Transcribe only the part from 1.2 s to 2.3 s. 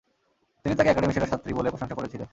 ছাত্রী বলে প্রশংসা করেছিলেন।